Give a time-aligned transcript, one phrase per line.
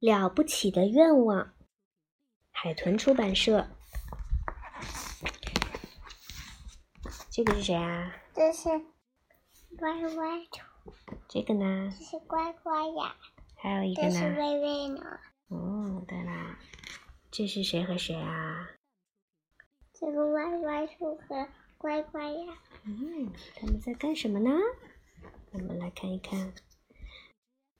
[0.00, 1.52] 了不起的愿望，
[2.50, 3.68] 海豚出版社。
[7.30, 8.16] 这个是谁啊？
[8.34, 8.70] 这是
[9.80, 10.92] 歪歪兔。
[11.28, 11.92] 这个呢？
[11.98, 13.14] 这是乖乖呀。
[13.56, 14.08] 还有一个呢？
[14.08, 15.02] 这是微微呢。
[15.48, 16.58] 哦，对啦，
[17.30, 18.70] 这是谁和谁啊？
[19.92, 22.54] 这个歪歪兔和乖乖呀。
[22.84, 24.50] 嗯，他们在干什么呢？
[25.52, 26.54] 我们来看一看。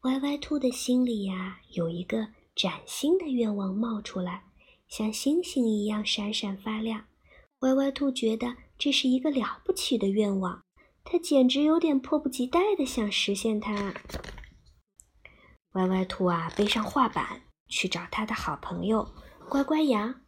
[0.04, 4.44] 歪歪兔的心里呀，有一个崭新的愿望冒出来，
[4.88, 7.04] 像星星一样闪闪发亮。
[7.58, 10.62] 歪歪兔觉得这是一个了不起的愿望，
[11.04, 13.92] 他简直有点迫不及待的想实现它。
[15.72, 19.06] 歪歪兔啊，背上画板去找他的好朋友
[19.50, 20.22] 乖乖羊。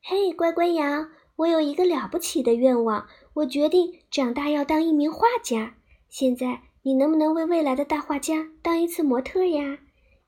[0.00, 5.76] 嘿，乖乖羊，我有一个了不起的愿望，我决定长大要当一名画家。
[6.08, 6.62] 现在。
[6.88, 9.80] 你能不能为未来的大画家当一次模特呀？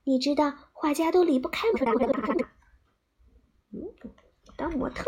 [0.04, 2.12] 你知道画家都离不开模特。
[4.58, 5.06] 当模特。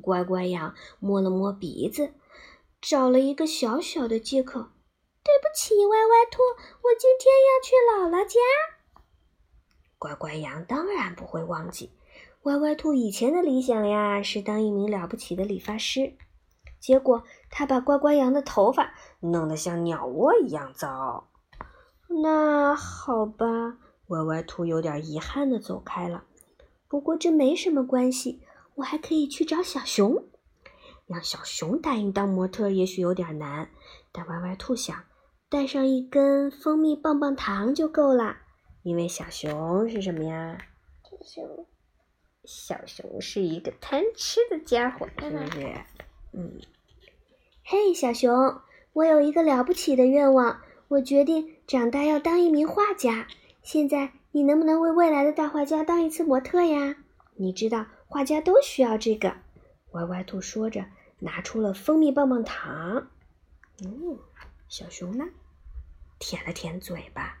[0.00, 2.14] 乖乖羊摸了摸鼻子，
[2.80, 4.60] 找了一个小小的借口
[5.22, 6.40] ：“对不起，歪歪兔，
[6.80, 8.40] 我今天要去姥姥家。”
[9.98, 11.90] 乖乖羊当然不会忘记，
[12.44, 16.16] 歪歪兔以前的理想呀是当一名了不起的理发师。
[16.86, 21.26] 结果，他把乖乖羊的头发弄得像鸟窝一样糟。
[22.22, 26.22] 那好吧，歪歪兔有点遗憾的走开了。
[26.86, 28.40] 不过这没什么关系，
[28.76, 30.28] 我还可以去找小熊。
[31.06, 33.68] 让小熊答应当模特也许有点难，
[34.12, 34.96] 但歪歪兔想
[35.48, 38.36] 带上一根蜂蜜棒棒糖就够了。
[38.84, 40.56] 因为小熊是什么呀？
[41.02, 41.66] 小熊，
[42.44, 45.74] 小熊是一个贪吃的家伙，是不是？
[46.32, 46.60] 嗯，
[47.68, 48.60] 嘿，小熊，
[48.92, 53.26] 我有一个了不起的愿望，我决定长大要当一名画家。
[53.60, 56.94] 现在，你能不能为未来的大画家当一次模特呀？
[57.34, 59.38] 你知道，画家都需要这个。
[59.90, 60.84] 歪歪兔说着，
[61.18, 63.08] 拿出了蜂蜜棒棒糖。
[63.82, 64.16] 嗯，
[64.68, 65.24] 小熊呢，
[66.20, 67.36] 舔了舔嘴巴，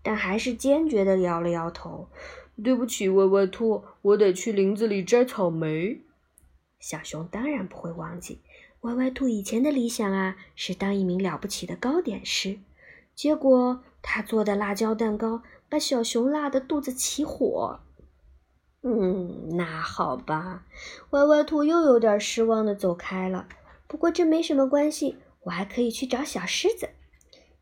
[0.00, 2.08] 但还是坚决的摇了摇头。
[2.62, 6.02] 对不起，歪歪兔，我得去林子里摘草莓。
[6.78, 8.40] 小熊当然不会忘记，
[8.82, 12.58] 歪歪兔以前的理想啊是当一名了不起的糕点师。
[13.14, 17.80] 结果他做的辣椒蛋糕把小熊辣得肚子起火。
[18.82, 20.64] 嗯，那好吧，
[21.10, 23.48] 歪歪兔又有点失望的走开了。
[23.88, 26.90] 不过这没什么关系，我还可以去找小狮子。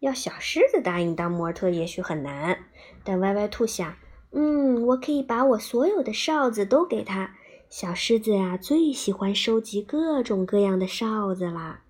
[0.00, 2.66] 要小狮子答应当模特也许很难，
[3.04, 3.96] 但歪歪兔想，
[4.32, 7.34] 嗯，我可以把我所有的哨子都给他。
[7.76, 11.82] 小狮子呀，最喜欢收集各种各样的哨子啦。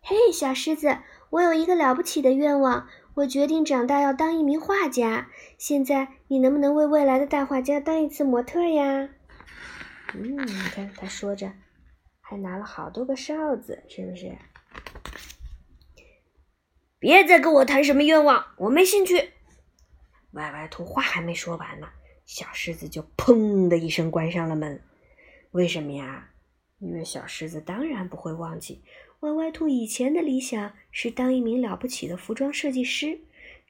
[0.00, 0.98] 嘿，小狮子，
[1.30, 5.28] 我有一个了不起的愿望，我决定长大要当一名画家。
[5.56, 9.08] 现在，你能不能为未来的大画家当一次模特呀？
[10.14, 11.52] 嗯，你看，他说着，
[12.20, 14.36] 还拿了好多个哨子，是不是？
[16.98, 19.34] 别再跟我谈什么愿望，我没兴趣。
[20.32, 21.86] 歪歪兔话还没说完呢。
[22.26, 24.82] 小狮子就砰的一声关上了门。
[25.52, 26.30] 为什么呀？
[26.78, 28.82] 因为小狮子当然不会忘记，
[29.20, 33.20] 歪歪兔以前的理想是当一名了不起的服装设计师。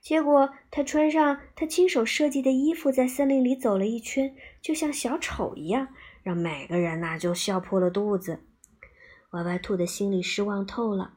[0.00, 5.88] 结果他穿上他亲手设计的衣服，在森林里走了一圈，就像小丑一样，
[6.23, 8.41] 让每个人呐就笑破了肚子。
[9.31, 11.15] 歪歪兔的心里失望透了。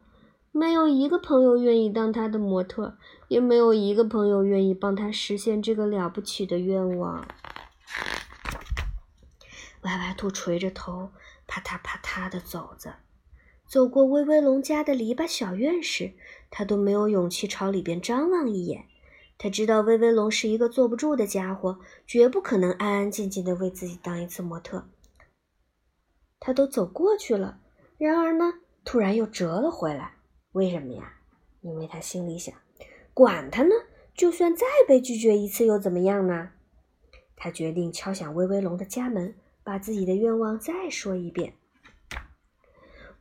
[0.51, 7.27] 没有一个朋友愿意当他的模特，也没有一个朋友愿意帮他实现这个了不起的愿望。
[9.81, 11.11] 歪歪兔垂着头，
[11.47, 12.95] 啪嗒啪嗒的走着，
[13.65, 16.13] 走过威威龙家的篱笆小院时，
[16.49, 18.85] 他都没有勇气朝里边张望一眼。
[19.37, 24.89] 他知道威威龙是一个坐不住的家伙，绝不可能安安静静的为自己当一次模特。
[26.41, 27.59] 他都走过去了，
[27.97, 30.18] 然而呢，突然又折了回来。
[30.51, 31.13] 为什么呀？
[31.61, 32.55] 因为他心里想，
[33.13, 33.75] 管他呢，
[34.13, 36.51] 就算再被拒绝一次又怎么样呢？
[37.35, 41.53] 他决定敲响威威龙的家门，把自己的愿望再说一遍。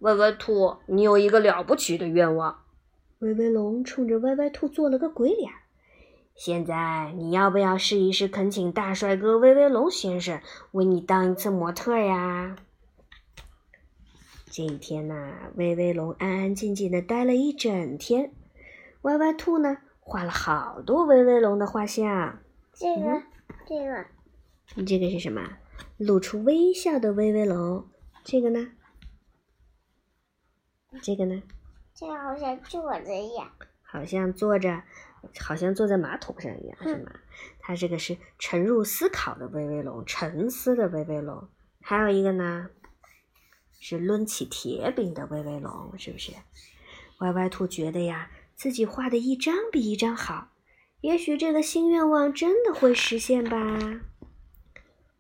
[0.01, 2.63] 歪歪兔，你有一个了不起的愿望。
[3.19, 5.51] 威威龙冲着歪歪兔做了个鬼脸。
[6.37, 10.41] 现在你要不要试一试恳请大帅哥威威龙先生
[10.71, 12.55] 为你当一次模特呀？
[14.51, 18.33] 这一天呐，威威龙安安静静的待了一整天。
[19.03, 22.41] 歪歪兔呢，画了好多威威龙的画像。
[22.73, 23.23] 这个，
[23.67, 24.07] 这个，
[24.75, 25.43] 你这个是什么？
[25.97, 27.87] 露出微笑的威威龙。
[28.25, 28.73] 这个呢？
[31.03, 31.43] 这个呢？
[31.95, 33.51] 这个好像坐着一样。
[33.83, 34.83] 好像坐着。
[35.41, 37.11] 好像坐在马桶上一样，是吗？
[37.59, 41.49] 它这个是沉入思考的威威龙，沉思的威威龙。
[41.83, 42.71] 还有一个呢，
[43.79, 46.33] 是抡起铁饼的威威龙，是不是？
[47.21, 50.53] 歪歪兔觉得呀，自己画的一张比一张好，
[51.01, 54.01] 也许这个新愿望真的会实现吧。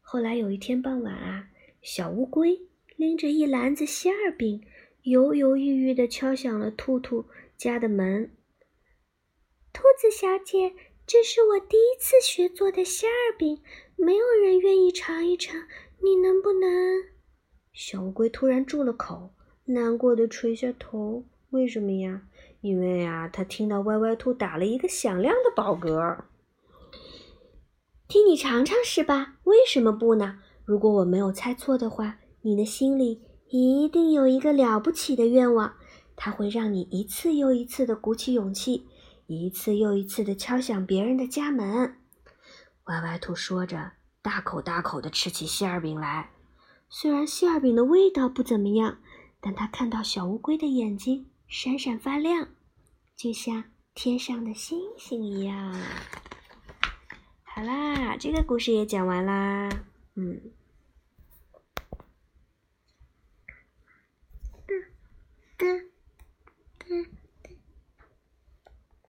[0.00, 1.50] 后来有一天傍晚啊，
[1.82, 2.60] 小乌龟
[2.96, 4.64] 拎着一篮子馅饼，
[5.02, 7.26] 犹犹豫豫地敲响了兔兔
[7.56, 8.34] 家的门。
[9.72, 10.74] 兔子小姐，
[11.06, 13.08] 这是我第一次学做的馅
[13.38, 13.60] 饼，
[13.96, 15.66] 没有人愿意尝一尝，
[16.02, 17.17] 你能不能？
[17.80, 19.30] 小乌龟突然住了口，
[19.66, 21.22] 难过的垂下头。
[21.50, 22.22] 为什么呀？
[22.60, 26.24] 因为啊，他听到歪歪兔打了一个响亮的饱嗝。
[28.08, 29.36] 听你尝尝是吧？
[29.44, 30.40] 为什么不呢？
[30.64, 35.74] 如果我没有猜错的话，你的心里一定有一个了不起的愿望，
[36.16, 38.88] 它会让你一次又一次的鼓起勇气，
[39.28, 41.94] 一次又一次的敲响别人的家门。
[42.86, 46.30] 歪歪兔说着，大口大口的吃起馅儿饼来。
[46.90, 48.98] 虽然馅饼的味道不怎么样，
[49.40, 52.48] 但他看到小乌龟的眼睛闪闪发亮，
[53.16, 53.64] 就像
[53.94, 55.74] 天上的星星一样。
[57.44, 59.68] 好啦，这个故事也讲完啦。
[60.14, 60.40] 嗯